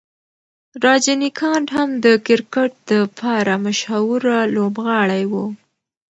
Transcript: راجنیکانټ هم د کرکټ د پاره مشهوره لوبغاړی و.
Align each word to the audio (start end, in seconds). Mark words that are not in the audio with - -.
راجنیکانټ 0.85 1.67
هم 1.77 1.89
د 2.05 2.07
کرکټ 2.27 2.71
د 2.89 2.91
پاره 3.17 3.55
مشهوره 3.65 4.37
لوبغاړی 4.55 5.23
و. 5.31 5.33